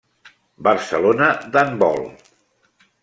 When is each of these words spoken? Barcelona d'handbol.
Barcelona 0.67 1.27
d'handbol. 1.57 2.03